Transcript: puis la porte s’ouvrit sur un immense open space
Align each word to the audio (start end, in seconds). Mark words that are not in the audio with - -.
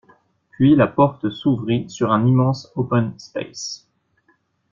puis 0.49 0.75
la 0.75 0.87
porte 0.87 1.29
s’ouvrit 1.29 1.87
sur 1.87 2.11
un 2.11 2.25
immense 2.25 2.71
open 2.73 3.13
space 3.19 3.87